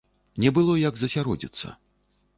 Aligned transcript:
Не 0.43 0.51
было 0.55 0.77
як 0.89 0.97
засяродзіцца. 1.01 1.67